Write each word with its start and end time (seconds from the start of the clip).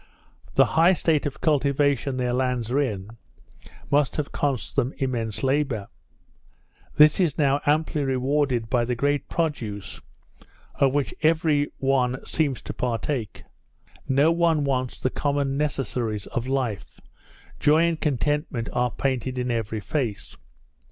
The 0.55 0.65
high 0.65 0.93
state 0.93 1.27
of 1.27 1.41
cultivation 1.41 2.17
their 2.17 2.33
lands 2.33 2.71
are 2.71 2.79
in, 2.81 3.11
must 3.91 4.15
have 4.15 4.31
cost 4.31 4.75
them 4.75 4.95
immense 4.97 5.43
labour. 5.43 5.89
This 6.95 7.19
is 7.19 7.37
now 7.37 7.61
amply 7.67 8.03
rewarded 8.03 8.67
by 8.67 8.83
the 8.83 8.95
great 8.95 9.29
produce, 9.29 10.01
of 10.73 10.91
which 10.91 11.13
every 11.21 11.71
one 11.77 12.25
seems 12.25 12.63
to 12.63 12.73
partake. 12.73 13.43
No 14.09 14.31
one 14.31 14.63
wants 14.63 14.99
the 14.99 15.11
common 15.11 15.55
necessaries 15.55 16.25
of 16.25 16.47
life; 16.47 16.99
joy 17.59 17.83
and 17.83 18.01
contentment 18.01 18.69
are 18.73 18.89
painted 18.89 19.37
in 19.37 19.51
every 19.51 19.81
face. 19.81 20.35